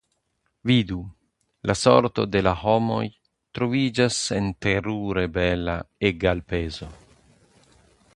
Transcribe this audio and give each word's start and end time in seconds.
Vidu, 0.69 0.95
la 1.71 1.75
sorto 1.81 2.23
de 2.35 2.41
la 2.47 2.53
homoj 2.61 3.03
troviĝas 3.59 4.17
en 4.39 4.49
terure 4.67 5.27
bela 5.37 5.77
egalpezo. 6.11 6.89